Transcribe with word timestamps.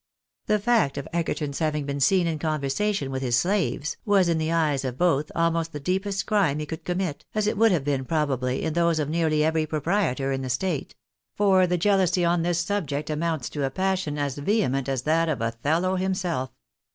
The 0.47 0.57
fact 0.57 0.97
of 0.97 1.07
Egerton's 1.13 1.59
having 1.59 1.85
been 1.85 1.99
seen 1.99 2.25
in 2.25 2.39
conversation 2.39 3.11
with 3.11 3.21
his 3.21 3.35
slaves, 3.37 3.97
was 4.03 4.29
in 4.29 4.39
the 4.39 4.51
eyes 4.51 4.83
of 4.83 4.97
both 4.97 5.31
almost 5.35 5.73
the 5.73 5.79
deepest 5.79 6.25
crime 6.25 6.57
he 6.57 6.65
could 6.65 6.83
commit, 6.83 7.23
as 7.35 7.45
it 7.45 7.55
would 7.55 7.71
have 7.71 7.83
been, 7.83 8.05
probably, 8.05 8.63
in 8.63 8.73
those 8.73 8.97
of 8.97 9.09
nearly 9.09 9.43
every 9.43 9.61
other 9.61 9.67
proprietor 9.69 10.31
in 10.31 10.41
the 10.41 10.49
state; 10.49 10.95
for 11.35 11.67
the 11.67 11.77
jealousy 11.77 12.25
on 12.25 12.41
this 12.41 12.57
subject 12.61 13.11
amounts 13.11 13.47
to 13.49 13.63
a 13.63 13.69
passion 13.69 14.17
as 14.17 14.39
vehement 14.39 14.89
as 14.89 15.03
that 15.03 15.29
of 15.29 15.39
Othello 15.39 15.97
himself. 15.97 16.49